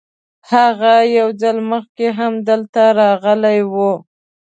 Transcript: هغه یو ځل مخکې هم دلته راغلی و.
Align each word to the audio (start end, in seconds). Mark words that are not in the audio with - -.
هغه 0.51 0.93
یو 1.17 1.29
ځل 1.41 1.57
مخکې 1.71 2.07
هم 2.17 2.33
دلته 2.49 2.81
راغلی 2.99 3.59
و. 3.73 3.75